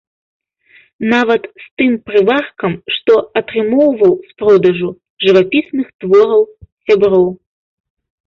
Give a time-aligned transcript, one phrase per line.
[1.13, 3.13] Нават з тым прываркам, што
[3.43, 4.89] атрымоўваў з продажу
[5.25, 6.41] жывапісных твораў
[6.89, 7.27] сяброў.